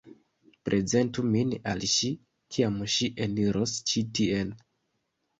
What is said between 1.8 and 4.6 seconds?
ŝi, kiam ŝi eniros ĉi tien!